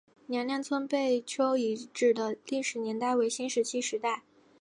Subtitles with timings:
[0.25, 4.23] 娘娘村贝丘遗址的历史年代为新石器时代。